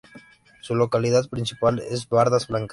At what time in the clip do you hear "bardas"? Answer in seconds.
2.09-2.47